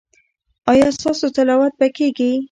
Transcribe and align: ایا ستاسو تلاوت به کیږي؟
ایا 0.71 0.87
ستاسو 0.97 1.25
تلاوت 1.35 1.73
به 1.79 1.87
کیږي؟ 1.97 2.31